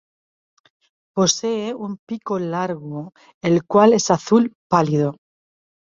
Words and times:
Posee 1.15 1.75
un 1.75 1.97
pico 2.07 2.39
largo 2.39 3.13
el 3.43 3.65
cual 3.67 3.93
es 3.93 4.09
azul 4.09 4.51
pálido. 4.67 5.15